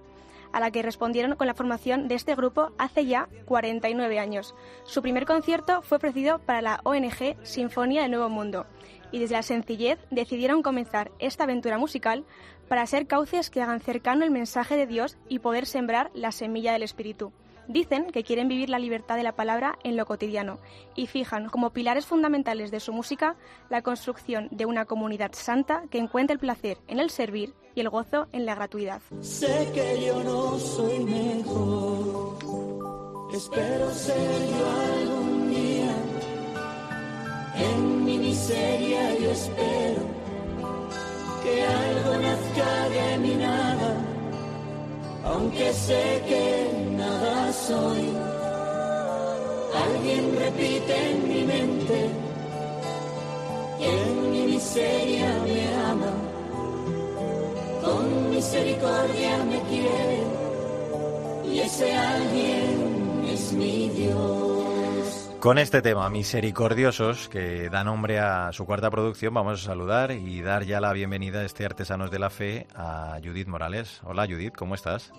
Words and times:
A 0.53 0.59
la 0.59 0.71
que 0.71 0.81
respondieron 0.81 1.35
con 1.35 1.47
la 1.47 1.53
formación 1.53 2.07
de 2.07 2.15
este 2.15 2.35
grupo 2.35 2.71
hace 2.77 3.05
ya 3.05 3.27
49 3.45 4.19
años. 4.19 4.55
Su 4.85 5.01
primer 5.01 5.25
concierto 5.25 5.81
fue 5.81 5.97
ofrecido 5.97 6.39
para 6.39 6.61
la 6.61 6.79
ONG 6.83 7.35
Sinfonía 7.43 8.03
del 8.03 8.11
Nuevo 8.11 8.29
Mundo 8.29 8.65
y 9.11 9.19
desde 9.19 9.35
la 9.35 9.43
sencillez 9.43 9.99
decidieron 10.09 10.63
comenzar 10.63 11.11
esta 11.19 11.43
aventura 11.43 11.77
musical 11.77 12.23
para 12.69 12.87
ser 12.87 13.05
cauces 13.07 13.49
que 13.49 13.61
hagan 13.61 13.81
cercano 13.81 14.23
el 14.23 14.31
mensaje 14.31 14.77
de 14.77 14.87
Dios 14.87 15.17
y 15.27 15.39
poder 15.39 15.65
sembrar 15.65 16.09
la 16.13 16.31
semilla 16.31 16.73
del 16.73 16.83
Espíritu. 16.83 17.33
Dicen 17.67 18.11
que 18.11 18.23
quieren 18.23 18.47
vivir 18.47 18.69
la 18.69 18.79
libertad 18.79 19.15
de 19.15 19.23
la 19.23 19.35
palabra 19.35 19.77
en 19.83 19.95
lo 19.95 20.05
cotidiano 20.05 20.59
y 20.95 21.07
fijan 21.07 21.47
como 21.49 21.71
pilares 21.71 22.05
fundamentales 22.05 22.71
de 22.71 22.79
su 22.79 22.91
música 22.91 23.35
la 23.69 23.81
construcción 23.81 24.49
de 24.51 24.65
una 24.65 24.85
comunidad 24.85 25.31
santa 25.33 25.83
que 25.89 25.97
encuentre 25.97 26.33
el 26.33 26.39
placer 26.39 26.77
en 26.87 26.99
el 26.99 27.09
servir 27.09 27.53
y 27.75 27.81
el 27.81 27.89
gozo 27.89 28.27
en 28.31 28.45
la 28.45 28.55
gratuidad. 28.55 29.01
Sé 29.21 29.71
que 29.73 30.05
yo 30.05 30.23
no 30.23 30.59
soy 30.59 30.99
mejor, 30.99 32.37
espero 33.33 33.91
ser 33.91 34.39
yo 34.49 34.69
algún 34.99 35.49
día. 35.49 35.95
En 37.55 38.05
mi 38.05 38.17
miseria 38.17 39.19
yo 39.19 39.31
espero 39.31 40.01
que 41.43 41.65
algo 41.65 42.17
nazca 42.17 42.89
de 42.89 43.17
mi 43.19 43.35
nada, 43.35 43.95
aunque 45.25 45.73
sé 45.73 46.23
que 46.27 46.72
soy. 47.53 48.13
Alguien 49.87 50.35
repite 50.39 51.11
en 51.11 51.27
mi 51.27 51.43
mente 51.43 52.09
que 53.79 54.03
en 54.03 54.31
mi 54.31 54.45
miseria 54.53 55.29
me 55.43 55.75
ama 55.75 56.33
con 57.83 58.29
misericordia 58.29 59.43
me 59.43 59.61
quiere 59.63 60.23
y 61.45 61.59
ese 61.59 61.95
alguien 61.95 63.25
es 63.27 63.53
mi 63.53 63.89
Dios. 63.89 65.29
Con 65.39 65.57
este 65.57 65.81
tema, 65.81 66.09
Misericordiosos, 66.09 67.27
que 67.27 67.69
da 67.69 67.83
nombre 67.83 68.19
a 68.19 68.53
su 68.53 68.65
cuarta 68.65 68.89
producción, 68.89 69.33
vamos 69.33 69.61
a 69.61 69.65
saludar 69.65 70.11
y 70.11 70.41
dar 70.41 70.63
ya 70.63 70.79
la 70.79 70.93
bienvenida 70.93 71.39
a 71.39 71.45
este 71.45 71.65
Artesanos 71.65 72.11
de 72.11 72.19
la 72.19 72.29
Fe 72.29 72.65
a 72.75 73.19
Judith 73.21 73.47
Morales. 73.47 73.99
Hola 74.05 74.25
Judith, 74.25 74.55
¿cómo 74.55 74.73
estás? 74.73 75.11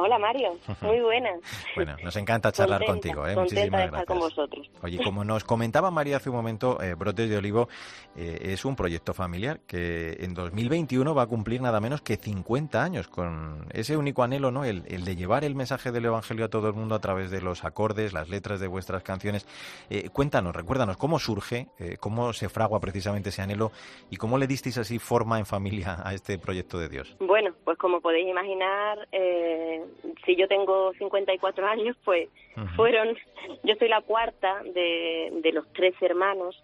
Hola 0.00 0.18
Mario, 0.18 0.56
muy 0.80 1.00
buena. 1.00 1.30
Bueno, 1.74 1.96
nos 2.04 2.14
encanta 2.16 2.52
charlar 2.52 2.84
Contenta, 2.84 3.16
contigo, 3.16 3.26
¿eh? 3.26 3.34
Muchísimas 3.34 3.62
de 3.62 3.66
estar 3.66 3.90
gracias. 3.90 4.06
con 4.06 4.18
vosotros. 4.20 4.70
Oye, 4.82 5.02
como 5.02 5.24
nos 5.24 5.42
comentaba 5.44 5.90
María 5.90 6.18
hace 6.18 6.30
un 6.30 6.36
momento, 6.36 6.80
eh, 6.80 6.94
Brotes 6.94 7.28
de 7.28 7.36
Olivo 7.36 7.68
eh, 8.16 8.38
es 8.42 8.64
un 8.64 8.76
proyecto 8.76 9.12
familiar 9.12 9.60
que 9.66 10.18
en 10.20 10.34
2021 10.34 11.14
va 11.14 11.22
a 11.22 11.26
cumplir 11.26 11.60
nada 11.60 11.80
menos 11.80 12.00
que 12.00 12.16
50 12.16 12.82
años 12.82 13.08
con 13.08 13.66
ese 13.72 13.96
único 13.96 14.22
anhelo, 14.22 14.50
¿no? 14.52 14.64
El, 14.64 14.84
el 14.86 15.04
de 15.04 15.16
llevar 15.16 15.44
el 15.44 15.54
mensaje 15.54 15.90
del 15.90 16.04
Evangelio 16.04 16.44
a 16.44 16.48
todo 16.48 16.68
el 16.68 16.74
mundo 16.74 16.94
a 16.94 17.00
través 17.00 17.30
de 17.30 17.40
los 17.40 17.64
acordes, 17.64 18.12
las 18.12 18.28
letras 18.28 18.60
de 18.60 18.68
vuestras 18.68 19.02
canciones. 19.02 19.46
Eh, 19.90 20.10
cuéntanos, 20.10 20.54
recuérdanos, 20.54 20.96
¿cómo 20.96 21.18
surge, 21.18 21.68
eh, 21.78 21.96
cómo 21.98 22.32
se 22.32 22.48
fragua 22.48 22.78
precisamente 22.80 23.30
ese 23.30 23.42
anhelo 23.42 23.72
y 24.10 24.16
cómo 24.16 24.38
le 24.38 24.46
disteis 24.46 24.78
así 24.78 24.98
forma 24.98 25.38
en 25.38 25.46
familia 25.46 25.96
a 26.04 26.14
este 26.14 26.38
proyecto 26.38 26.78
de 26.78 26.88
Dios? 26.88 27.16
Bueno, 27.20 27.50
pues 27.64 27.76
como 27.78 28.00
podéis 28.00 28.28
imaginar, 28.28 29.08
eh, 29.12 29.84
si 30.24 30.36
yo 30.36 30.48
tengo 30.48 30.92
54 30.94 31.66
años, 31.66 31.96
pues 32.04 32.28
fueron, 32.76 33.16
yo 33.62 33.74
soy 33.76 33.88
la 33.88 34.00
cuarta 34.02 34.62
de, 34.62 35.30
de 35.42 35.52
los 35.52 35.70
tres 35.72 35.94
hermanos 36.00 36.60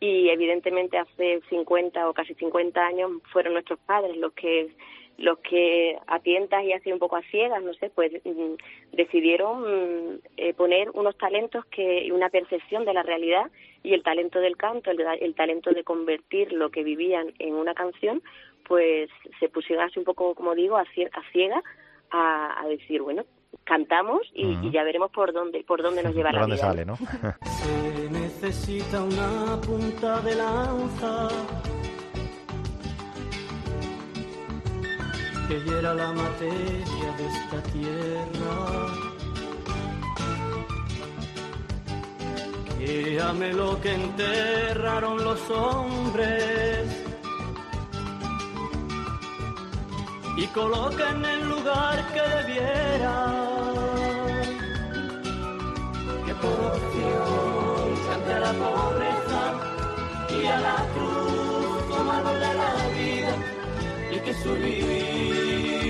y 0.00 0.28
evidentemente 0.28 0.98
hace 0.98 1.40
50 1.48 2.08
o 2.08 2.14
casi 2.14 2.34
50 2.34 2.80
años 2.84 3.10
fueron 3.32 3.54
nuestros 3.54 3.78
padres 3.80 4.16
los 4.16 4.32
que 4.32 4.70
los 5.18 5.38
que 5.38 5.96
a 6.06 6.18
tientas 6.18 6.62
y 6.64 6.72
así 6.72 6.92
un 6.92 6.98
poco 6.98 7.16
a 7.16 7.22
ciegas, 7.22 7.62
no 7.62 7.72
sé, 7.74 7.90
pues 7.90 8.12
mm, 8.24 8.54
decidieron 8.92 9.62
mm, 9.62 10.18
eh, 10.36 10.54
poner 10.54 10.90
unos 10.90 11.16
talentos 11.16 11.64
que 11.66 12.04
y 12.04 12.10
una 12.10 12.28
percepción 12.28 12.84
de 12.84 12.92
la 12.92 13.02
realidad 13.02 13.50
y 13.82 13.94
el 13.94 14.02
talento 14.02 14.40
del 14.40 14.56
canto, 14.56 14.90
el, 14.90 15.00
el 15.20 15.34
talento 15.34 15.70
de 15.70 15.84
convertir 15.84 16.52
lo 16.52 16.70
que 16.70 16.82
vivían 16.82 17.32
en 17.38 17.54
una 17.54 17.72
canción, 17.72 18.22
pues 18.66 19.08
se 19.40 19.48
pusieron 19.48 19.86
así 19.86 19.98
un 19.98 20.04
poco, 20.04 20.34
como 20.34 20.54
digo, 20.54 20.76
a 20.76 20.84
ciegas 21.32 21.64
a, 22.10 22.60
a 22.60 22.66
decir, 22.68 23.02
bueno, 23.02 23.24
cantamos 23.64 24.20
y, 24.34 24.46
Ujú. 24.46 24.66
y 24.66 24.70
ya 24.70 24.82
veremos 24.84 25.10
por 25.10 25.32
dónde 25.32 25.64
por 25.64 25.82
dónde 25.82 26.02
nos 26.02 26.14
lleva 26.16 26.28
¿De 26.30 26.34
la 26.34 26.40
dónde 26.42 26.56
vida. 26.56 26.66
sale, 26.66 26.84
no? 26.84 26.96
Se 26.96 28.10
necesita 28.10 29.02
una 29.02 29.60
punta 29.60 30.20
de 30.20 30.34
lanza 30.36 31.28
que 35.48 35.60
hiera 35.60 35.94
la 35.94 36.12
materia 36.12 37.12
de 37.18 37.26
esta 37.26 37.62
tierra. 37.72 38.86
Que 42.78 43.20
ame 43.20 43.52
lo 43.52 43.80
que 43.80 43.92
enterraron 43.94 45.22
los 45.24 45.50
hombres 45.50 47.05
y 50.36 50.46
coloque 50.48 51.02
en 51.02 51.24
el 51.24 51.48
lugar 51.48 52.06
que 52.12 52.20
debiera. 52.36 53.14
Que 56.26 56.34
por 56.34 56.58
opción 56.76 57.88
cante 58.08 58.32
a 58.32 58.40
la 58.40 58.52
pobreza 58.52 59.42
y 60.38 60.46
a 60.46 60.60
la 60.60 60.76
cruz 60.94 61.82
como 61.88 62.12
de 62.12 62.54
la 62.54 62.72
vida 62.98 63.34
y 64.12 64.18
que 64.20 64.34
su 64.34 64.52
vivir 64.54 65.85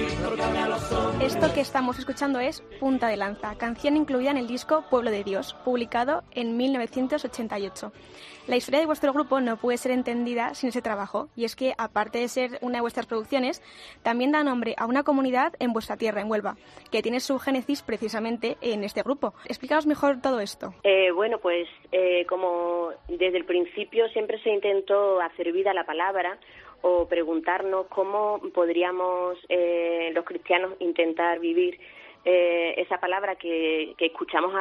Esto 1.20 1.52
que 1.54 1.60
estamos 1.60 1.98
escuchando 1.98 2.40
es 2.40 2.60
Punta 2.80 3.08
de 3.08 3.16
Lanza, 3.16 3.56
canción 3.56 3.96
incluida 3.96 4.30
en 4.30 4.36
el 4.36 4.46
disco 4.46 4.84
Pueblo 4.90 5.10
de 5.10 5.24
Dios, 5.24 5.54
publicado 5.64 6.22
en 6.32 6.56
1988. 6.56 7.92
La 8.46 8.56
historia 8.56 8.80
de 8.80 8.86
vuestro 8.86 9.12
grupo 9.12 9.40
no 9.40 9.56
puede 9.56 9.78
ser 9.78 9.92
entendida 9.92 10.54
sin 10.54 10.68
ese 10.68 10.82
trabajo, 10.82 11.28
y 11.34 11.44
es 11.44 11.56
que, 11.56 11.74
aparte 11.78 12.18
de 12.18 12.28
ser 12.28 12.58
una 12.60 12.76
de 12.76 12.80
vuestras 12.80 13.06
producciones, 13.06 13.62
también 14.02 14.30
da 14.30 14.44
nombre 14.44 14.74
a 14.78 14.86
una 14.86 15.02
comunidad 15.02 15.54
en 15.58 15.72
vuestra 15.72 15.96
tierra, 15.96 16.20
en 16.20 16.30
Huelva, 16.30 16.56
que 16.92 17.02
tiene 17.02 17.20
su 17.20 17.38
génesis 17.38 17.82
precisamente 17.82 18.56
en 18.60 18.84
este 18.84 19.02
grupo. 19.02 19.34
Explícanos 19.46 19.86
mejor 19.86 20.20
todo 20.22 20.40
esto. 20.40 20.74
Eh, 20.84 21.10
bueno, 21.12 21.38
pues 21.38 21.68
eh, 21.92 22.24
como 22.26 22.90
desde 23.08 23.38
el 23.38 23.44
principio 23.44 24.08
siempre 24.10 24.40
se 24.42 24.50
intentó 24.50 25.20
hacer 25.20 25.52
vida 25.52 25.72
a 25.72 25.74
la 25.74 25.84
palabra 25.84 26.38
o 26.82 27.06
preguntarnos 27.08 27.86
cómo 27.88 28.40
podríamos 28.54 29.38
eh, 29.48 30.10
los 30.14 30.24
cristianos 30.24 30.74
intentar 30.80 31.40
vivir 31.40 31.78
eh, 32.24 32.74
esa 32.78 32.98
palabra 32.98 33.36
que, 33.36 33.94
que 33.96 34.06
escuchamos 34.06 34.52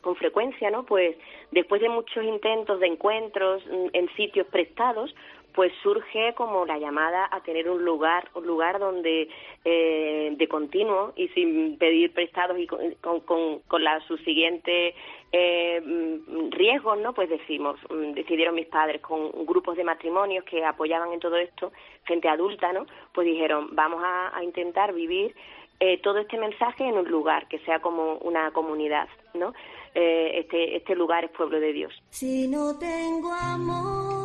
con 0.00 0.16
frecuencia, 0.16 0.70
¿no? 0.70 0.84
Pues 0.84 1.16
después 1.52 1.80
de 1.80 1.88
muchos 1.88 2.24
intentos 2.24 2.80
de 2.80 2.88
encuentros 2.88 3.64
mm, 3.66 3.86
en 3.92 4.08
sitios 4.16 4.46
prestados, 4.48 5.14
pues 5.54 5.72
surge 5.82 6.34
como 6.34 6.66
la 6.66 6.78
llamada 6.78 7.28
a 7.30 7.40
tener 7.42 7.68
un 7.70 7.84
lugar, 7.84 8.28
un 8.34 8.46
lugar 8.46 8.78
donde 8.78 9.28
eh, 9.64 10.34
de 10.36 10.48
continuo 10.48 11.12
y 11.14 11.28
sin 11.28 11.76
pedir 11.78 12.12
prestados 12.12 12.58
y 12.58 12.66
con, 12.66 13.20
con, 13.20 13.60
con 13.60 13.84
la 13.84 14.00
subsiguiente 14.06 14.94
eh, 15.32 15.80
mm, 15.80 16.50
riesgos, 16.50 16.98
¿no? 16.98 17.12
Pues 17.12 17.28
decimos, 17.28 17.78
mm, 17.90 18.12
decidieron 18.12 18.54
mis 18.54 18.66
padres 18.66 19.00
con 19.00 19.30
grupos 19.46 19.76
de 19.76 19.84
matrimonios 19.84 20.44
que 20.44 20.64
apoyaban 20.64 21.12
en 21.12 21.20
todo 21.20 21.36
esto, 21.36 21.72
gente 22.04 22.28
adulta, 22.28 22.72
¿no? 22.72 22.86
Pues 23.14 23.26
dijeron, 23.26 23.68
vamos 23.72 24.02
a, 24.04 24.42
intentar 24.42 24.92
vivir 24.92 25.34
eh, 25.80 25.98
todo 26.02 26.18
este 26.18 26.36
mensaje 26.38 26.84
en 26.84 26.98
un 26.98 27.10
lugar 27.10 27.48
que 27.48 27.58
sea 27.60 27.80
como 27.80 28.16
una 28.18 28.50
comunidad, 28.52 29.08
¿no? 29.34 29.54
Eh, 29.94 30.40
este, 30.40 30.76
este 30.76 30.94
lugar 30.94 31.24
es 31.24 31.30
pueblo 31.30 31.60
de 31.60 31.72
Dios. 31.72 31.92
Si 32.10 32.48
no 32.48 32.78
tengo 32.78 33.32
amor 33.32 34.22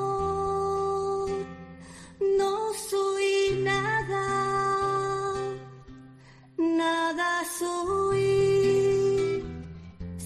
no 2.19 2.73
soy 2.73 3.61
nada, 3.63 4.23
nada 6.57 7.43
soy 7.45 8.36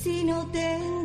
si 0.01 0.23
no 0.23 0.47
tengo 0.47 1.00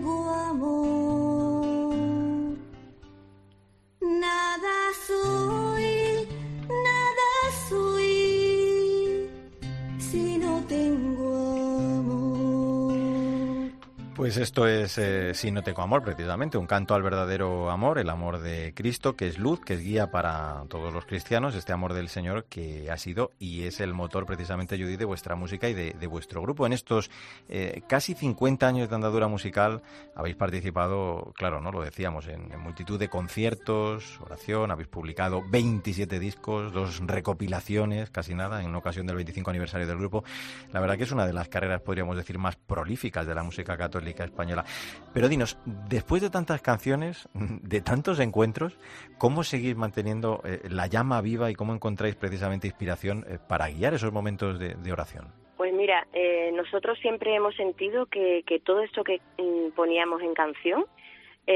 Pues 14.26 14.38
esto 14.38 14.66
es 14.66 14.98
eh, 14.98 15.34
Si 15.34 15.52
no 15.52 15.62
tengo 15.62 15.82
amor, 15.82 16.02
precisamente, 16.02 16.58
un 16.58 16.66
canto 16.66 16.96
al 16.96 17.02
verdadero 17.04 17.70
amor, 17.70 18.00
el 18.00 18.10
amor 18.10 18.40
de 18.40 18.74
Cristo, 18.74 19.14
que 19.14 19.28
es 19.28 19.38
luz, 19.38 19.60
que 19.60 19.74
es 19.74 19.80
guía 19.84 20.10
para 20.10 20.64
todos 20.68 20.92
los 20.92 21.06
cristianos, 21.06 21.54
este 21.54 21.72
amor 21.72 21.92
del 21.92 22.08
Señor 22.08 22.46
que 22.46 22.90
ha 22.90 22.96
sido 22.96 23.30
y 23.38 23.62
es 23.62 23.78
el 23.78 23.94
motor 23.94 24.26
precisamente, 24.26 24.76
de 24.76 25.04
vuestra 25.04 25.36
música 25.36 25.68
y 25.68 25.74
de, 25.74 26.06
vuestro 26.08 26.42
grupo. 26.42 26.66
En 26.66 26.72
estos 26.72 27.08
eh, 27.48 27.82
casi 27.86 28.14
50 28.14 28.66
años 28.66 28.88
de 28.88 28.96
andadura 28.96 29.28
musical 29.28 29.82
habéis 30.16 30.34
participado, 30.34 31.32
claro, 31.36 31.60
no 31.60 31.70
lo 31.70 31.82
decíamos, 31.82 32.26
en, 32.26 32.52
en, 32.52 32.58
multitud 32.58 32.98
de 32.98 33.08
conciertos, 33.08 34.20
oración, 34.20 34.72
habéis 34.72 34.88
publicado 34.88 35.44
27 35.48 36.18
discos, 36.18 36.72
dos 36.72 36.98
recopilaciones, 36.98 38.10
casi 38.10 38.34
nada, 38.34 38.64
en 38.64 38.74
ocasión 38.74 39.06
del 39.06 39.14
25 39.14 39.50
aniversario 39.50 39.86
del 39.86 39.98
grupo. 39.98 40.24
La 40.72 40.80
verdad 40.80 40.96
que 40.96 41.04
es 41.04 41.12
una 41.12 41.28
de 41.28 41.32
las 41.32 41.48
carreras, 41.48 41.80
podríamos 41.82 42.16
decir, 42.16 42.40
más 42.40 42.56
prolíficas 42.56 43.24
de 43.24 43.32
la 43.32 43.44
música 43.44 43.76
católica 43.76 44.15
Española. 44.24 44.64
Pero 45.12 45.28
dinos, 45.28 45.58
después 45.88 46.22
de 46.22 46.30
tantas 46.30 46.60
canciones, 46.62 47.28
de 47.34 47.80
tantos 47.80 48.20
encuentros, 48.20 48.78
¿cómo 49.18 49.44
seguís 49.44 49.76
manteniendo 49.76 50.40
eh, 50.44 50.60
la 50.68 50.86
llama 50.86 51.20
viva 51.20 51.50
y 51.50 51.54
cómo 51.54 51.74
encontráis 51.74 52.14
precisamente 52.16 52.66
inspiración 52.66 53.24
eh, 53.28 53.38
para 53.48 53.68
guiar 53.68 53.94
esos 53.94 54.12
momentos 54.12 54.58
de, 54.58 54.92
oración? 54.92 55.26
Pues 55.56 55.72
mira, 55.74 56.06
eh, 56.12 56.52
nosotros 56.54 56.98
siempre 57.00 57.34
hemos 57.34 57.54
sentido 57.56 58.06
que, 58.06 58.44
todo 58.64 58.82
esto 58.82 59.04
que 59.04 59.20
mm, 59.38 59.74
poníamos 59.74 60.22
en 60.22 60.34
canción, 60.34 60.86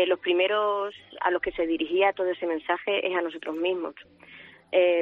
los 0.07 0.21
primeros 0.21 0.95
a 1.21 1.33
los 1.33 1.43
que 1.43 1.51
se 1.51 1.67
dirigía 1.67 2.13
todo 2.13 2.31
ese 2.31 2.47
mensaje 2.47 3.05
es 3.05 3.17
a 3.17 3.23
nosotros 3.23 3.57
mismos. 3.57 3.97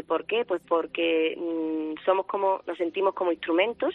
¿Por 0.07 0.25
qué? 0.25 0.47
Pues 0.47 0.63
porque 0.67 1.37
mm, 1.37 2.03
somos 2.07 2.25
como, 2.25 2.63
nos 2.67 2.79
sentimos 2.79 3.13
como 3.13 3.31
instrumentos 3.31 3.95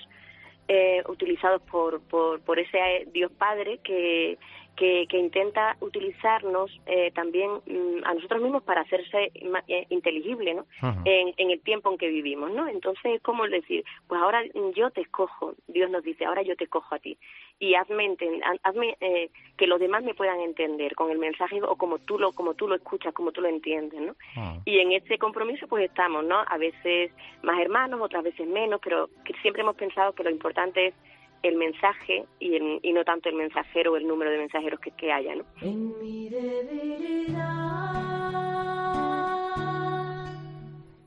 eh, 0.67 1.03
utilizados 1.07 1.61
por, 1.63 2.01
por, 2.01 2.41
por 2.41 2.59
ese 2.59 2.77
eh, 2.77 3.07
Dios 3.11 3.31
Padre 3.31 3.79
que, 3.83 4.37
que, 4.75 5.07
intenta 5.11 5.77
utilizarnos 5.81 6.71
eh, 6.85 7.11
también 7.11 7.51
mm, 7.65 8.05
a 8.05 8.13
nosotros 8.13 8.41
mismos 8.41 8.63
para 8.63 8.81
hacerse 8.81 9.31
eh, 9.67 9.85
inteligible 9.89 10.53
¿no? 10.53 10.65
en, 11.05 11.33
en, 11.37 11.51
el 11.51 11.61
tiempo 11.61 11.91
en 11.91 11.97
que 11.97 12.09
vivimos. 12.09 12.51
¿no? 12.51 12.67
Entonces, 12.67 13.21
¿cómo 13.21 13.45
decir? 13.47 13.83
Pues 14.07 14.21
ahora 14.21 14.41
yo 14.75 14.89
te 14.91 15.01
escojo, 15.01 15.53
Dios 15.67 15.89
nos 15.89 16.03
dice, 16.03 16.25
ahora 16.25 16.41
yo 16.41 16.55
te 16.55 16.65
escojo 16.65 16.95
a 16.95 16.99
ti. 16.99 17.17
Y 17.63 17.75
hazme, 17.75 18.17
hazme 18.63 18.97
eh, 18.99 19.29
que 19.55 19.67
los 19.67 19.79
demás 19.79 20.03
me 20.03 20.13
puedan 20.13 20.41
entender 20.41 20.95
con 20.95 21.09
el 21.11 21.17
mensaje 21.17 21.61
o 21.63 21.77
como 21.77 21.97
tú 21.97 22.19
lo, 22.19 22.33
como 22.33 22.55
tú 22.55 22.67
lo 22.67 22.75
escuchas, 22.75 23.13
como 23.13 23.31
tú 23.31 23.39
lo 23.39 23.47
entiendes. 23.47 24.01
¿no? 24.01 24.17
Ah. 24.35 24.57
Y 24.65 24.79
en 24.79 24.91
ese 24.91 25.17
compromiso 25.17 25.65
pues 25.67 25.85
estamos, 25.85 26.25
¿no? 26.25 26.43
a 26.45 26.57
veces 26.57 27.13
más 27.41 27.57
hermanos, 27.61 28.01
otras 28.01 28.21
veces 28.21 28.45
menos, 28.49 28.81
pero 28.83 29.09
que 29.23 29.33
siempre 29.41 29.61
hemos 29.61 29.77
pensado 29.77 30.11
que 30.11 30.23
lo 30.23 30.29
importante 30.29 30.87
es 30.87 30.93
el 31.41 31.55
mensaje 31.55 32.25
y, 32.37 32.57
y 32.81 32.91
no 32.91 33.05
tanto 33.05 33.29
el 33.29 33.35
mensajero 33.35 33.93
o 33.93 33.95
el 33.95 34.05
número 34.05 34.29
de 34.29 34.39
mensajeros 34.39 34.81
que, 34.81 34.91
que 34.91 35.13
haya. 35.13 35.33
¿no? 35.33 35.45
En 35.61 35.97
mi 35.99 36.27
debilidad 36.27 37.43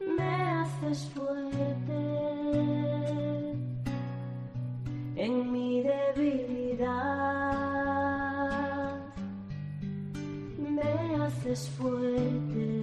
me 0.00 0.24
haces 0.24 1.12
fuerte. 1.14 1.66
En 5.16 5.52
haces 11.56 11.70
fuerte. 11.70 12.82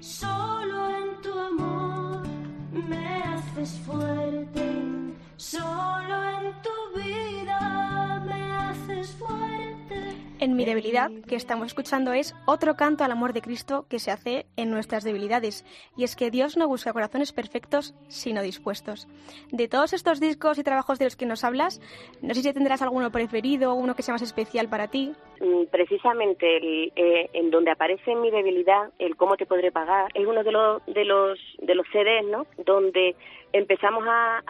Solo 0.00 0.90
en 0.90 1.22
tu 1.22 1.32
amor 1.32 2.22
me 2.88 3.22
haces 3.22 3.70
fuerte. 3.86 4.60
En 4.60 5.14
mi 10.52 10.64
debilidad, 10.64 11.10
que 11.26 11.36
estamos 11.36 11.68
escuchando, 11.68 12.12
es 12.12 12.34
otro 12.46 12.76
canto 12.76 13.04
al 13.04 13.12
amor 13.12 13.32
de 13.32 13.40
Cristo 13.40 13.86
que 13.88 13.98
se 13.98 14.10
hace 14.10 14.46
en 14.56 14.70
nuestras 14.70 15.04
debilidades. 15.04 15.64
Y 15.96 16.04
es 16.04 16.16
que 16.16 16.30
Dios 16.30 16.56
no 16.56 16.68
busca 16.68 16.92
corazones 16.92 17.32
perfectos, 17.32 17.94
sino 18.08 18.42
dispuestos. 18.42 19.08
De 19.50 19.68
todos 19.68 19.92
estos 19.92 20.20
discos 20.20 20.58
y 20.58 20.64
trabajos 20.64 20.98
de 20.98 21.06
los 21.06 21.16
que 21.16 21.26
nos 21.26 21.44
hablas, 21.44 21.80
no 22.20 22.34
sé 22.34 22.42
si 22.42 22.52
tendrás 22.52 22.82
alguno 22.82 23.10
preferido, 23.10 23.74
uno 23.74 23.94
que 23.94 24.02
sea 24.02 24.14
más 24.14 24.22
especial 24.22 24.68
para 24.68 24.88
ti. 24.88 25.14
Mm, 25.40 25.64
precisamente 25.70 26.56
el, 26.56 26.92
eh, 26.94 27.30
en 27.32 27.50
donde 27.50 27.70
aparece 27.70 28.12
en 28.12 28.20
mi 28.20 28.30
debilidad, 28.30 28.90
el 28.98 29.16
cómo 29.16 29.36
te 29.36 29.46
podré 29.46 29.72
pagar, 29.72 30.10
es 30.14 30.26
uno 30.26 30.44
de 30.44 30.52
los, 30.52 30.84
de 30.86 31.04
los, 31.04 31.38
de 31.58 31.74
los 31.74 31.86
CDs, 31.88 32.26
¿no? 32.26 32.46
Donde 32.64 33.16
empezamos 33.54 34.04
a, 34.08 34.42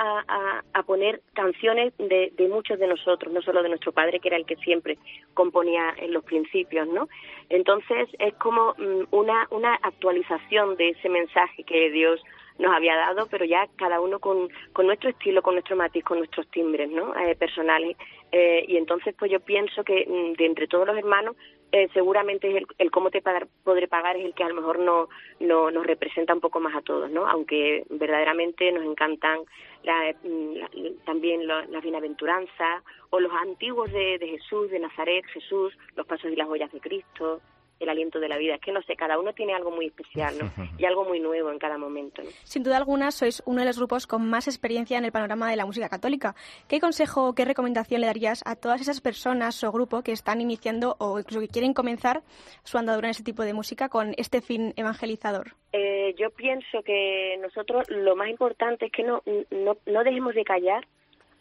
a, 0.72 0.82
poner 0.84 1.20
canciones 1.34 1.92
de, 1.98 2.32
de, 2.36 2.48
muchos 2.48 2.78
de 2.78 2.86
nosotros, 2.86 3.32
no 3.32 3.42
solo 3.42 3.62
de 3.62 3.68
nuestro 3.68 3.92
padre, 3.92 4.18
que 4.18 4.28
era 4.28 4.38
el 4.38 4.46
que 4.46 4.56
siempre 4.56 4.96
componía 5.34 5.94
en 5.98 6.14
los 6.14 6.24
principios, 6.24 6.88
¿no? 6.88 7.08
Entonces 7.50 8.08
es 8.18 8.34
como 8.34 8.74
mm, 8.78 9.08
una, 9.10 9.46
una 9.50 9.74
actualización 9.74 10.76
de 10.76 10.90
ese 10.90 11.10
mensaje 11.10 11.64
que 11.64 11.90
Dios 11.90 12.22
nos 12.58 12.72
había 12.72 12.96
dado, 12.96 13.26
pero 13.30 13.44
ya 13.44 13.66
cada 13.76 14.00
uno 14.00 14.20
con, 14.20 14.48
con 14.72 14.86
nuestro 14.86 15.10
estilo, 15.10 15.42
con 15.42 15.54
nuestro 15.54 15.76
matiz, 15.76 16.02
con 16.04 16.18
nuestros 16.18 16.48
timbres 16.50 16.88
¿no? 16.90 17.14
Eh, 17.16 17.34
personales. 17.36 17.98
Eh, 18.32 18.64
y 18.68 18.78
entonces, 18.78 19.14
pues 19.18 19.30
yo 19.30 19.40
pienso 19.40 19.84
que 19.84 20.06
mm, 20.08 20.32
de 20.38 20.46
entre 20.46 20.66
todos 20.66 20.86
los 20.86 20.96
hermanos, 20.96 21.36
eh, 21.74 21.88
seguramente 21.92 22.56
el, 22.56 22.68
el, 22.78 22.90
cómo 22.92 23.10
te 23.10 23.20
podré 23.64 23.88
pagar 23.88 24.16
es 24.16 24.24
el 24.24 24.32
que 24.32 24.44
a 24.44 24.48
lo 24.48 24.54
mejor 24.54 24.78
no, 24.78 25.08
no, 25.40 25.72
nos 25.72 25.84
representa 25.84 26.32
un 26.32 26.38
poco 26.40 26.60
más 26.60 26.72
a 26.76 26.82
todos, 26.82 27.10
¿no? 27.10 27.26
Aunque 27.26 27.84
verdaderamente 27.90 28.70
nos 28.70 28.84
encantan 28.84 29.40
la, 29.82 30.14
mm, 30.22 31.04
también 31.04 31.48
la, 31.48 31.66
la, 31.66 31.80
bienaventuranza 31.80 32.80
o 33.10 33.18
los 33.18 33.32
antiguos 33.32 33.92
de, 33.92 34.18
de 34.18 34.28
Jesús, 34.28 34.70
de 34.70 34.78
Nazaret, 34.78 35.24
Jesús, 35.26 35.76
los 35.96 36.06
pasos 36.06 36.30
y 36.30 36.36
las 36.36 36.46
joyas 36.46 36.70
de 36.70 36.78
Cristo, 36.78 37.40
el 37.80 37.88
aliento 37.88 38.20
de 38.20 38.28
la 38.28 38.36
vida. 38.36 38.54
Es 38.54 38.60
que 38.60 38.72
no 38.72 38.82
sé, 38.82 38.96
cada 38.96 39.18
uno 39.18 39.32
tiene 39.32 39.54
algo 39.54 39.70
muy 39.70 39.86
especial, 39.86 40.34
¿no? 40.38 40.50
Y 40.78 40.86
algo 40.86 41.04
muy 41.04 41.20
nuevo 41.20 41.50
en 41.50 41.58
cada 41.58 41.78
momento. 41.78 42.22
Sin 42.42 42.62
duda 42.62 42.76
alguna, 42.76 43.10
sois 43.12 43.42
uno 43.46 43.60
de 43.60 43.66
los 43.66 43.78
grupos 43.78 44.06
con 44.06 44.28
más 44.28 44.48
experiencia 44.48 44.98
en 44.98 45.04
el 45.04 45.12
panorama 45.12 45.48
de 45.48 45.56
la 45.56 45.66
música 45.66 45.88
católica. 45.88 46.34
¿Qué 46.68 46.80
consejo 46.80 47.28
o 47.28 47.34
qué 47.34 47.44
recomendación 47.44 48.00
le 48.00 48.08
darías 48.08 48.42
a 48.44 48.56
todas 48.56 48.80
esas 48.80 49.00
personas 49.00 49.62
o 49.62 49.70
grupos 49.70 50.02
que 50.02 50.12
están 50.12 50.40
iniciando 50.40 50.96
o 50.98 51.18
incluso 51.18 51.40
que 51.40 51.48
quieren 51.48 51.74
comenzar 51.74 52.22
su 52.64 52.76
andadura 52.78 53.08
en 53.08 53.12
ese 53.12 53.22
tipo 53.22 53.44
de 53.44 53.54
música 53.54 53.88
con 53.88 54.14
este 54.16 54.40
fin 54.40 54.72
evangelizador? 54.76 55.52
Eh, 55.72 56.14
yo 56.18 56.30
pienso 56.30 56.82
que 56.82 57.38
nosotros 57.40 57.88
lo 57.88 58.16
más 58.16 58.28
importante 58.28 58.86
es 58.86 58.92
que 58.92 59.02
no, 59.04 59.22
no, 59.50 59.76
no 59.86 60.04
dejemos 60.04 60.34
de 60.34 60.44
callar, 60.44 60.86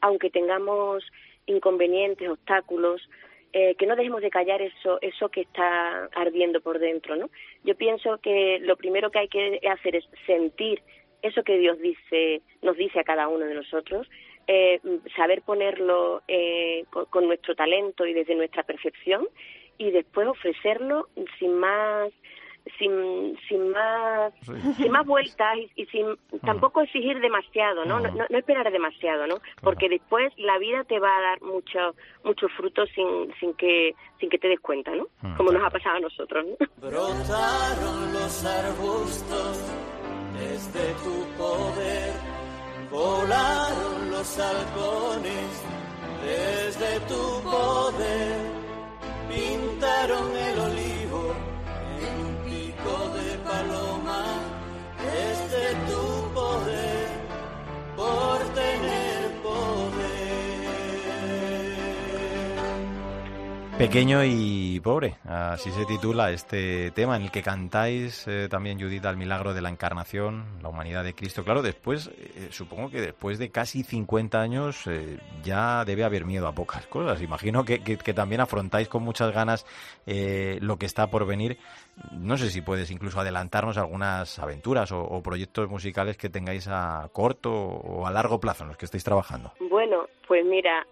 aunque 0.02 0.30
tengamos 0.30 1.04
inconvenientes, 1.46 2.30
obstáculos, 2.30 3.02
eh, 3.54 3.76
que 3.76 3.86
no 3.86 3.96
dejemos 3.96 4.22
de 4.22 4.32
callar 4.32 4.62
eso, 4.64 4.98
eso 5.02 5.30
que 5.30 5.42
está 5.42 6.06
ardiendo 6.16 6.60
por 6.62 6.80
dentro, 6.80 7.16
¿no? 7.16 7.30
Yo 7.64 7.76
pienso 7.76 8.18
que 8.18 8.60
lo 8.62 8.76
primero 8.78 9.12
que 9.12 9.20
hay 9.20 9.28
que 9.28 9.62
hacer 9.72 9.96
es 9.96 10.06
sentir 10.26 10.82
eso 11.22 11.44
que 11.44 11.58
Dios 11.58 11.80
dice, 11.80 12.42
nos 12.62 12.76
dice 12.76 13.00
a 13.00 13.04
cada 13.04 13.28
uno 13.28 13.46
de 13.46 13.54
nosotros, 13.54 14.10
eh, 14.48 14.82
saber 15.16 15.42
ponerlo 15.44 16.22
eh, 16.28 16.84
con, 16.90 17.28
nuestro 17.28 17.56
talento 17.56 18.06
y 18.06 18.14
desde 18.14 18.36
nuestra 18.36 18.64
percepción 18.64 19.28
y 19.78 19.92
después 19.92 20.28
ofrecerlo 20.28 21.08
sin 21.40 21.54
más 21.54 22.12
sin, 22.78 23.38
sin 23.48 23.70
más 23.72 24.34
sin 24.78 24.92
más 24.92 25.06
vueltas 25.06 25.58
y, 25.76 25.86
sin 25.88 26.18
tampoco 26.46 26.82
exigir 26.82 27.20
demasiado 27.20 27.86
¿no? 27.86 28.00
No, 28.00 28.10
¿no? 28.12 28.38
esperar 28.38 28.72
demasiado 28.72 29.28
no 29.28 29.36
porque 29.62 29.90
después 29.90 30.32
la 30.38 30.58
vida 30.60 30.84
te 30.86 31.00
va 31.00 31.18
a 31.18 31.22
dar 31.22 31.42
mucho 31.42 31.96
mucho 32.24 32.48
fruto 32.50 32.86
sin 32.88 33.34
sin 33.40 33.54
que 33.56 33.96
sin 34.20 34.30
que 34.30 34.38
te 34.38 34.48
des 34.48 34.60
cuenta 34.60 34.92
no 34.96 35.08
como 35.36 35.52
nos 35.52 35.64
ha 35.64 35.70
pasado 35.70 35.98
a 35.98 36.00
nosotros 36.00 36.46
¿no? 36.46 36.68
brotaron 36.78 38.14
los 38.14 38.46
arbustos 38.46 39.74
desde 40.40 40.94
tu 41.04 41.38
poder 41.38 42.14
volaron 42.90 44.12
los 44.12 44.40
halcones 44.40 45.64
desde 46.24 47.00
tu 47.08 47.44
poder 47.44 48.64
pintaron 49.30 50.38
el 50.38 50.60
olivo 50.60 50.73
Pequeño 63.78 64.24
y 64.24 64.80
pobre, 64.82 65.16
así 65.26 65.72
se 65.72 65.86
titula 65.86 66.32
este 66.32 66.92
tema 66.92 67.16
en 67.16 67.24
el 67.24 67.32
que 67.32 67.42
cantáis 67.42 68.28
eh, 68.28 68.48
también 68.48 68.80
Judith 68.80 69.04
al 69.06 69.18
milagro 69.18 69.56
de 69.56 69.62
la 69.62 69.70
encarnación, 69.70 70.46
la 70.62 70.70
humanidad 70.70 71.04
de 71.04 71.16
Cristo. 71.16 71.44
Claro, 71.44 71.64
después, 71.64 72.08
eh, 72.08 72.50
supongo 72.52 72.92
que 72.92 73.02
después 73.02 73.40
de 73.40 73.50
casi 73.50 73.84
50 73.84 74.40
años 74.40 74.86
eh, 74.86 75.18
ya 75.44 75.84
debe 75.86 76.04
haber 76.04 76.24
miedo 76.24 76.48
a 76.48 76.54
pocas 76.54 76.86
cosas. 76.86 77.22
Imagino 77.24 77.66
que, 77.66 77.80
también 78.14 78.42
afrontáis 78.42 78.88
con 78.88 79.04
muchas 79.04 79.34
ganas 79.34 79.66
lo 80.06 80.78
que 80.78 80.86
está 80.86 81.08
por 81.08 81.26
venir 81.26 81.58
no 82.12 82.38
sé 82.38 82.50
si 82.50 82.62
puedes 82.62 82.90
incluso 82.92 83.20
adelantarnos 83.20 83.78
algunas 83.78 84.40
aventuras 84.40 84.92
o, 84.92 85.22
proyectos 85.22 85.70
musicales 85.70 86.18
que 86.18 86.30
tengáis 86.30 86.68
a 86.68 87.08
corto 87.12 87.52
o 87.54 88.08
a 88.08 88.12
largo 88.12 88.40
plazo 88.40 88.64
en 88.64 88.70
los 88.70 88.78
que 88.78 88.86
estáis 88.86 89.04
trabajando. 89.04 89.54
Bueno, 89.70 90.08
pues 90.28 90.44
mira, 90.46 90.86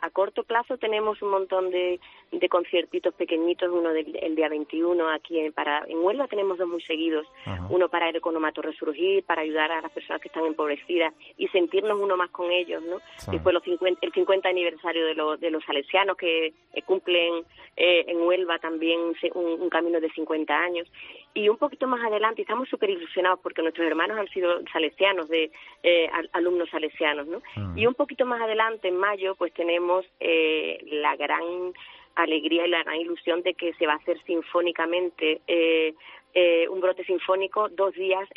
a 0.00 0.10
corto 0.10 0.44
plazo 0.44 0.78
tenemos 0.78 1.20
un 1.22 1.30
montón 1.30 1.70
de, 1.70 2.00
de 2.32 2.48
conciertitos 2.48 3.14
pequeñitos, 3.14 3.70
uno 3.70 3.92
del, 3.92 4.16
el 4.16 4.34
día 4.34 4.48
21 4.48 5.08
aquí 5.10 5.38
en, 5.38 5.52
para, 5.52 5.84
en 5.86 5.98
Huelva 5.98 6.26
tenemos 6.28 6.58
dos 6.58 6.68
muy 6.68 6.82
seguidos, 6.82 7.26
uno 7.70 7.88
para 7.88 8.08
el 8.08 8.16
economato 8.16 8.62
resurgir, 8.62 9.24
para 9.24 9.42
ayudar 9.42 9.72
a 9.72 9.80
las 9.80 9.92
personas 9.92 10.20
que 10.20 10.28
están 10.28 10.44
empobrecidas 10.46 11.12
y 11.36 11.48
sentirnos 11.48 12.00
uno 12.00 12.16
más 12.16 12.30
con 12.30 12.50
ellos, 12.50 12.82
¿no? 12.82 13.00
Después 13.30 13.54
los 13.54 13.62
50, 13.64 13.98
el 14.02 14.12
50 14.12 14.48
aniversario 14.48 15.06
de, 15.06 15.14
los 15.14 15.40
de 15.40 15.50
los 15.50 15.64
salesianos 15.64 16.16
que 16.16 16.52
cumplen 16.86 17.44
eh, 17.76 18.04
en 18.08 18.20
Huelva 18.22 18.58
también 18.58 19.00
un, 19.34 19.70
camino 19.70 20.00
de 20.00 20.10
50 20.10 20.54
años 20.54 20.90
y 21.34 21.48
un 21.48 21.56
poquito 21.56 21.86
más 21.86 22.04
adelante 22.04 22.42
estamos 22.42 22.68
súper 22.68 22.90
ilusionados 22.90 23.40
porque 23.42 23.62
nuestros 23.62 23.86
hermanos 23.86 24.18
han 24.18 24.28
sido 24.28 24.60
salesianos, 24.72 25.28
de 25.28 25.50
eh, 25.82 26.10
alumnos 26.32 26.68
salesianos, 26.70 27.26
¿no? 27.26 27.42
Y 27.76 27.86
un 27.86 27.94
poquito 27.94 28.26
más 28.26 28.40
adelante, 28.40 28.88
en 28.88 28.96
mayo, 28.96 29.34
pues 29.36 29.52
tenemos 29.52 30.04
eh, 30.20 30.78
la 30.90 31.16
gran 31.16 31.72
alegría 32.16 32.66
y 32.66 32.70
la 32.70 32.82
gran 32.82 32.96
ilusión 32.96 33.42
de 33.42 33.54
que 33.54 33.72
se 33.74 33.86
va 33.86 33.94
a 33.94 33.96
hacer 33.96 34.20
sinfónicamente 34.24 35.40
eh, 35.46 35.94
eh, 36.34 36.68
un 36.68 36.80
brote 36.80 37.04
sinfónico 37.04 37.68
dos 37.68 37.94
días, 37.94 38.28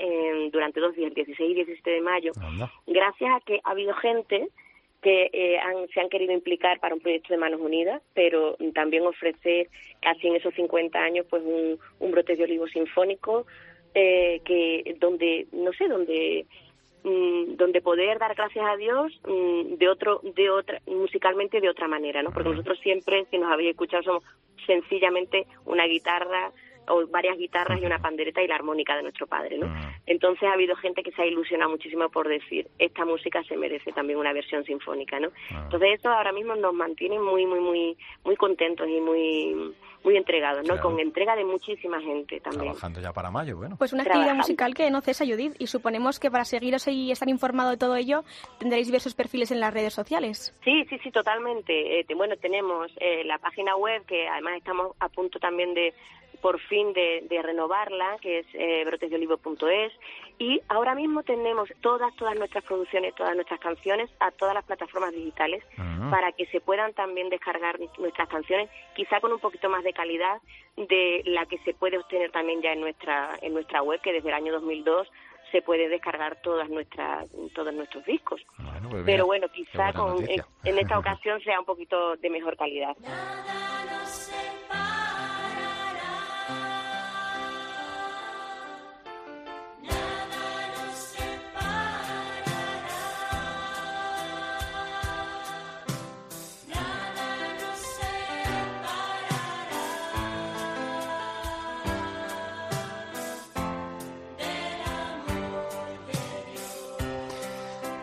durante 0.51 0.79
dos 0.79 0.95
días, 0.95 1.09
el 1.09 1.15
16 1.15 1.51
y 1.51 1.53
17 1.55 1.89
de 1.89 2.01
mayo, 2.01 2.31
gracias 2.87 3.35
a 3.35 3.39
que 3.41 3.59
ha 3.63 3.71
habido 3.71 3.93
gente 3.95 4.49
que 5.01 5.29
eh, 5.33 5.59
se 5.93 5.99
han 5.99 6.09
querido 6.09 6.33
implicar 6.33 6.79
para 6.79 6.95
un 6.95 7.01
proyecto 7.01 7.33
de 7.33 7.39
Manos 7.39 7.59
Unidas, 7.59 8.01
pero 8.13 8.55
también 8.73 9.05
ofrecer 9.05 9.67
casi 10.01 10.27
en 10.27 10.35
esos 10.35 10.53
50 10.53 10.99
años 10.99 11.25
pues 11.29 11.43
un, 11.43 11.79
un 11.99 12.11
brote 12.11 12.35
de 12.35 12.43
olivo 12.43 12.67
sinfónico 12.67 13.45
que 13.93 14.95
donde 14.99 15.47
no 15.51 15.73
sé 15.73 15.89
donde 15.89 16.45
Mm, 17.03 17.55
donde 17.55 17.81
poder 17.81 18.19
dar 18.19 18.35
gracias 18.35 18.63
a 18.63 18.77
Dios 18.77 19.11
mm, 19.27 19.73
de 19.77 19.89
otro 19.89 20.21
de 20.35 20.51
otra 20.51 20.79
musicalmente 20.85 21.59
de 21.59 21.67
otra 21.67 21.87
manera 21.87 22.21
no 22.21 22.29
porque 22.29 22.49
nosotros 22.49 22.79
siempre 22.79 23.25
si 23.31 23.39
nos 23.39 23.51
habéis 23.51 23.71
escuchado 23.71 24.03
somos 24.03 24.23
sencillamente 24.67 25.47
una 25.65 25.87
guitarra 25.87 26.51
o 26.87 27.07
varias 27.07 27.37
guitarras 27.37 27.81
y 27.81 27.85
una 27.85 27.99
pandereta 27.99 28.41
y 28.41 28.47
la 28.47 28.55
armónica 28.55 28.95
de 28.95 29.03
nuestro 29.03 29.27
padre, 29.27 29.57
¿no? 29.57 29.67
Entonces 30.05 30.43
ha 30.49 30.53
habido 30.53 30.75
gente 30.75 31.03
que 31.03 31.11
se 31.11 31.21
ha 31.21 31.25
ilusionado 31.25 31.71
muchísimo 31.71 32.09
por 32.09 32.27
decir, 32.27 32.67
esta 32.79 33.05
música 33.05 33.43
se 33.43 33.57
merece 33.57 33.91
también 33.91 34.19
una 34.19 34.33
versión 34.33 34.63
sinfónica, 34.65 35.19
¿no? 35.19 35.29
Entonces 35.49 35.99
eso 35.99 36.09
ahora 36.09 36.31
mismo 36.31 36.55
nos 36.55 36.73
mantiene 36.73 37.19
muy, 37.19 37.45
muy, 37.45 37.59
muy, 37.59 37.97
muy 38.23 38.35
contentos 38.35 38.87
y 38.87 38.99
muy 38.99 39.73
muy 40.03 40.17
entregados, 40.17 40.67
¿no? 40.67 40.79
Con 40.79 40.99
entrega 40.99 41.35
de 41.35 41.45
muchísima 41.45 42.01
gente 42.01 42.39
también. 42.39 42.63
Trabajando 42.63 43.01
ya 43.01 43.13
para 43.13 43.29
mayo, 43.29 43.57
bueno. 43.57 43.75
Pues 43.77 43.93
una 43.93 44.03
actividad 44.03 44.35
musical 44.35 44.73
que 44.73 44.89
no 44.89 45.01
cesa, 45.01 45.25
Judith, 45.25 45.55
y 45.59 45.67
suponemos 45.67 46.19
que 46.19 46.31
para 46.31 46.45
seguiros 46.45 46.87
y 46.87 47.11
estar 47.11 47.29
informado 47.29 47.69
de 47.71 47.77
todo 47.77 47.95
ello 47.95 48.23
tendréis 48.59 48.87
diversos 48.87 49.13
perfiles 49.13 49.51
en 49.51 49.59
las 49.59 49.73
redes 49.73 49.93
sociales. 49.93 50.55
Sí, 50.63 50.85
sí, 50.89 50.97
sí, 51.03 51.11
totalmente. 51.11 51.99
Eh, 51.99 52.05
bueno, 52.15 52.35
tenemos 52.37 52.91
eh, 52.99 53.23
la 53.25 53.37
página 53.37 53.75
web 53.75 54.03
que 54.05 54.27
además 54.27 54.55
estamos 54.57 54.95
a 54.99 55.09
punto 55.09 55.39
también 55.39 55.73
de 55.73 55.93
por 56.41 56.59
fin 56.59 56.93
de, 56.93 57.41
renovarla, 57.41 58.17
que 58.21 58.39
es 58.39 58.45
eh, 58.53 58.83
brotesdeolivo.es. 58.85 59.93
Y 60.39 60.61
ahora 60.67 60.95
mismo 60.95 61.23
tenemos 61.23 61.69
todas, 61.81 62.15
todas 62.15 62.35
nuestras 62.35 62.63
producciones, 62.63 63.13
todas 63.15 63.35
nuestras 63.35 63.59
canciones 63.59 64.09
a 64.19 64.31
todas 64.31 64.53
las 64.55 64.65
plataformas 64.65 65.11
digitales 65.11 65.63
para 66.09 66.31
que 66.31 66.45
se 66.47 66.59
puedan 66.59 66.93
también 66.93 67.29
descargar 67.29 67.79
nuestras 67.99 68.27
canciones, 68.27 68.69
quizá 68.95 69.21
con 69.21 69.31
un 69.31 69.39
poquito 69.39 69.69
más 69.69 69.83
de 69.83 69.93
calidad 69.93 70.41
de 70.75 71.21
la 71.25 71.45
que 71.45 71.57
se 71.59 71.73
puede 71.73 71.97
obtener 71.97 72.31
también 72.31 72.61
ya 72.61 72.73
en 72.73 72.81
nuestra, 72.81 73.37
en 73.41 73.53
nuestra 73.53 73.81
web, 73.81 74.01
que 74.01 74.11
desde 74.11 74.29
el 74.29 74.35
año 74.35 74.51
2002 74.53 75.07
se 75.51 75.61
puede 75.61 75.89
descargar 75.89 76.41
todas 76.41 76.69
nuestras 76.69 77.29
todos 77.53 77.73
nuestros 77.73 78.05
discos. 78.05 78.41
Pues 78.89 79.03
Pero 79.05 79.25
bueno, 79.25 79.47
quizá 79.49 79.93
con, 79.93 80.17
en, 80.27 80.77
esta 80.77 80.99
ocasión 80.99 81.41
sea 81.41 81.59
un 81.59 81.65
poquito 81.65 82.15
de 82.17 82.29
mejor 82.29 82.57
calidad. 82.57 82.95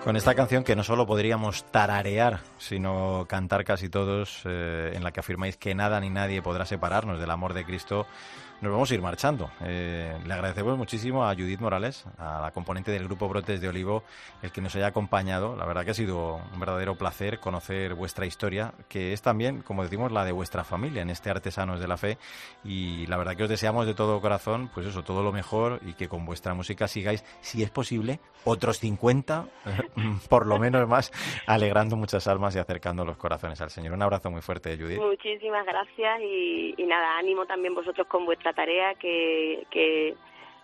Con 0.08 0.16
esta 0.16 0.34
canción 0.34 0.64
que 0.64 0.74
no 0.74 0.84
solo 0.84 1.06
podríamos 1.06 1.64
tararear, 1.70 2.40
sino 2.56 3.26
cantar 3.28 3.66
casi 3.66 3.90
todos, 3.90 4.40
eh, 4.46 4.92
en 4.94 5.04
la 5.04 5.12
que 5.12 5.20
afirmáis 5.20 5.58
que 5.58 5.74
nada 5.74 6.00
ni 6.00 6.08
nadie 6.08 6.40
podrá 6.40 6.64
separarnos 6.64 7.20
del 7.20 7.30
amor 7.30 7.52
de 7.52 7.66
Cristo, 7.66 8.06
nos 8.60 8.72
vamos 8.72 8.90
a 8.90 8.94
ir 8.94 9.02
marchando. 9.02 9.50
Eh, 9.64 10.16
le 10.26 10.34
agradecemos 10.34 10.76
muchísimo 10.76 11.24
a 11.24 11.34
Judith 11.34 11.60
Morales, 11.60 12.04
a 12.18 12.40
la 12.40 12.50
componente 12.50 12.90
del 12.90 13.04
grupo 13.04 13.28
Brotes 13.28 13.60
de 13.60 13.68
Olivo, 13.68 14.02
el 14.42 14.50
que 14.50 14.60
nos 14.60 14.74
haya 14.74 14.88
acompañado. 14.88 15.54
La 15.56 15.64
verdad 15.64 15.84
que 15.84 15.92
ha 15.92 15.94
sido 15.94 16.40
un 16.52 16.58
verdadero 16.58 16.96
placer 16.96 17.38
conocer 17.38 17.94
vuestra 17.94 18.26
historia, 18.26 18.72
que 18.88 19.12
es 19.12 19.22
también, 19.22 19.62
como 19.62 19.84
decimos, 19.84 20.10
la 20.10 20.24
de 20.24 20.32
vuestra 20.32 20.64
familia 20.64 21.02
en 21.02 21.10
este 21.10 21.30
Artesanos 21.30 21.78
de 21.78 21.86
la 21.86 21.96
Fe. 21.96 22.18
Y 22.64 23.06
la 23.06 23.16
verdad 23.16 23.36
que 23.36 23.44
os 23.44 23.48
deseamos 23.48 23.86
de 23.86 23.94
todo 23.94 24.20
corazón, 24.20 24.70
pues 24.74 24.86
eso, 24.86 25.04
todo 25.04 25.22
lo 25.22 25.32
mejor 25.32 25.80
y 25.86 25.92
que 25.92 26.08
con 26.08 26.24
vuestra 26.24 26.54
música 26.54 26.88
sigáis, 26.88 27.24
si 27.40 27.62
es 27.62 27.70
posible, 27.70 28.18
otros 28.44 28.78
50, 28.78 29.46
por 30.28 30.46
lo 30.46 30.58
menos 30.58 30.88
más, 30.88 31.12
alegrando 31.46 31.96
muchas 31.96 32.26
almas 32.26 32.56
y 32.56 32.58
acercando 32.58 33.04
los 33.04 33.16
corazones 33.16 33.60
al 33.60 33.70
Señor. 33.70 33.94
Un 33.94 34.02
abrazo 34.02 34.30
muy 34.30 34.40
fuerte, 34.40 34.76
Judith. 34.76 35.00
Muchísimas 35.00 35.64
gracias 35.64 36.20
y, 36.22 36.74
y 36.76 36.86
nada, 36.86 37.18
ánimo 37.18 37.46
también 37.46 37.74
vosotros 37.74 38.06
con 38.08 38.24
vuestra 38.24 38.47
tarea 38.52 38.94
que, 38.94 39.66
que 39.70 40.14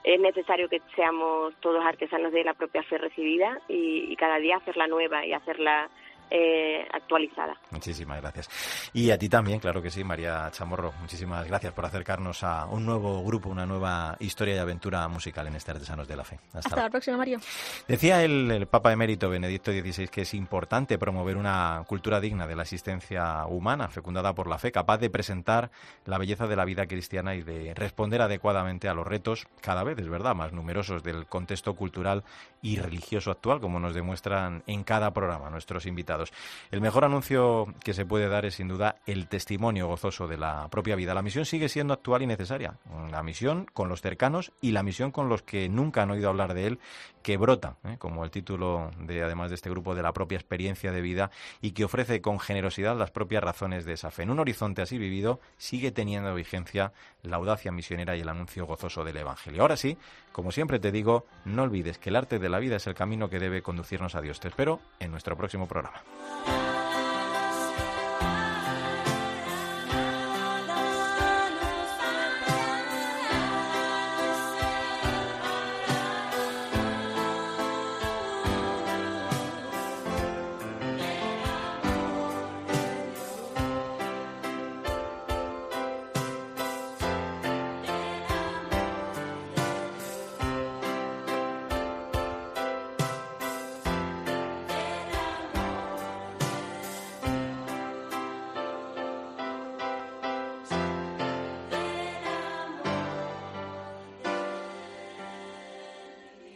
es 0.05 0.21
necesario 0.21 0.69
que 0.69 0.83
seamos 0.95 1.55
todos 1.61 1.85
artesanos 1.85 2.33
de 2.33 2.45
la 2.45 2.55
propia 2.55 2.83
fe 2.83 2.99
recibida 2.99 3.61
y, 3.69 4.13
y 4.13 4.17
cada 4.17 4.39
día 4.39 4.57
hacerla 4.57 4.87
nueva 4.87 5.25
y 5.25 5.33
hacerla 5.33 5.89
eh, 6.31 6.87
actualizada. 6.93 7.55
Muchísimas 7.71 8.21
gracias. 8.21 8.49
Y 8.93 9.11
a 9.11 9.19
ti 9.19 9.29
también, 9.29 9.61
claro 9.61 9.83
que 9.83 9.91
sí, 9.91 10.03
María 10.05 10.51
Chamorro. 10.51 10.93
Muchísimas 11.01 11.47
gracias 11.47 11.73
por 11.73 11.85
acercarnos 11.85 12.43
a 12.43 12.67
un 12.67 12.87
nuevo 12.87 13.23
grupo, 13.23 13.49
una 13.49 13.67
nueva 13.67 14.17
historia 14.21 14.57
y 14.57 14.59
aventura 14.59 15.07
musical 15.09 15.47
en 15.47 15.57
este 15.57 15.73
Artesanos 15.73 16.09
de 16.09 16.17
la 16.17 16.25
Fe. 16.25 16.39
Hasta, 16.53 16.77
la 16.77 16.91
próxima, 16.91 17.17
Mario. 17.17 17.39
Decía 17.87 18.23
el, 18.23 18.51
el, 18.51 18.67
Papa 18.67 18.93
Emérito 18.93 19.29
Benedicto 19.29 19.71
XVI 19.73 20.09
que 20.09 20.23
es 20.23 20.35
importante 20.35 20.99
promover 20.99 21.37
una 21.37 21.85
cultura 21.87 22.21
digna 22.21 22.47
de 22.47 22.57
la 22.57 22.63
existencia 22.63 23.47
humana, 23.47 23.89
fecundada 23.89 24.35
por 24.35 24.49
la 24.49 24.59
fe, 24.59 24.73
capaz 24.73 24.99
de 24.99 25.11
presentar 25.11 25.71
la 26.07 26.19
belleza 26.19 26.47
de 26.47 26.57
la 26.57 26.65
vida 26.65 26.87
cristiana 26.87 27.35
y 27.35 27.43
de 27.43 27.75
responder 27.75 28.23
adecuadamente 28.23 28.89
a 28.89 28.95
los 28.95 29.07
retos, 29.07 29.47
cada 29.61 29.85
vez, 29.85 29.99
es 29.99 30.09
verdad, 30.09 30.35
más 30.35 30.53
numerosos 30.53 31.03
del 31.03 31.27
contexto 31.27 31.75
cultural 31.75 32.25
y 32.63 32.77
religioso 32.77 33.31
actual, 33.31 33.61
como 33.61 33.79
nos 33.79 33.95
demuestran 33.95 34.63
en 34.67 34.85
cada 34.85 35.13
programa 35.13 35.51
nuestros 35.51 35.87
invitados 35.87 36.14
El 36.71 36.81
mejor 36.81 37.05
anuncio 37.05 37.67
que 37.83 37.95
se 37.95 38.07
puede 38.07 38.29
dar 38.29 38.45
es 38.45 38.55
sin 38.55 38.69
duda 38.69 38.97
el 39.07 39.29
testimonio 39.29 39.87
gozoso 39.87 40.27
de 40.27 40.37
la 40.37 40.69
propia 40.69 40.97
vida. 40.97 41.15
La 41.15 41.23
misión 41.23 41.45
sigue 41.45 41.69
siendo 41.69 41.95
actual 41.95 42.23
y 42.23 42.27
necesaria. 42.27 42.79
La 43.11 43.23
misión 43.23 43.67
con 43.73 43.89
los 43.89 44.01
cercanos 44.01 44.53
y 44.61 44.73
la 44.73 44.83
misión 44.83 45.11
con 45.11 45.29
los 45.29 45.43
que 45.43 45.69
nunca 45.69 46.03
han 46.03 46.11
oído 46.11 46.29
hablar 46.29 46.55
de 46.55 46.67
él, 46.67 46.79
que 47.23 47.37
brota, 47.37 47.77
¿eh? 47.85 47.97
como 47.99 48.25
el 48.25 48.31
título 48.31 48.91
de 48.99 49.23
además 49.23 49.51
de 49.51 49.57
este 49.57 49.71
grupo, 49.71 49.95
de 49.95 50.03
la 50.03 50.13
propia 50.13 50.37
experiencia 50.37 50.93
de 50.93 51.01
vida 51.01 51.31
y 51.61 51.73
que 51.73 51.85
ofrece 51.85 52.21
con 52.21 52.39
generosidad 52.39 52.97
las 52.97 53.11
propias 53.11 53.43
razones 53.43 53.85
de 53.85 53.95
esa 53.95 54.11
fe. 54.11 54.25
En 54.25 54.31
un 54.31 54.41
horizonte 54.41 54.83
así 54.83 54.99
vivido 54.99 55.41
sigue 55.57 55.91
teniendo 55.91 56.35
vigencia 56.35 56.93
la 57.23 57.37
audacia 57.37 57.73
misionera 57.73 58.17
y 58.17 58.21
el 58.21 58.29
anuncio 58.29 58.67
gozoso 58.67 59.05
del 59.05 59.17
Evangelio. 59.17 59.63
Ahora 59.63 59.77
sí, 59.77 59.97
como 60.35 60.51
siempre 60.51 60.81
te 60.81 60.91
digo, 60.91 61.27
no 61.45 61.63
olvides 61.63 61.99
que 61.99 62.11
el 62.11 62.17
arte 62.17 62.41
de 62.41 62.49
la 62.49 62.59
vida 62.59 62.75
es 62.75 62.89
el 62.89 62.95
camino 62.97 63.31
que 63.31 63.39
debe 63.39 63.63
conducirnos 63.63 64.17
a 64.17 64.21
Dios. 64.21 64.41
Te 64.41 64.49
espero 64.49 64.81
en 64.99 65.13
nuestro 65.13 65.37
próximo 65.37 65.69
programa. 65.69 66.03